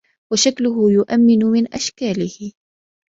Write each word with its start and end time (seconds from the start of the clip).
وَشَكْلُهُ 0.33 0.91
يُؤَمِّنُ 0.91 1.45
مِنْ 1.45 1.73
إشْكَالِهِ 1.73 2.51